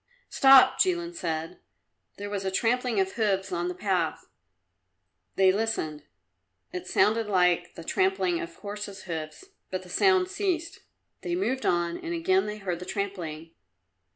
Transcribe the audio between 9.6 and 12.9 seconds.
but the sound ceased. They moved on and again they heard the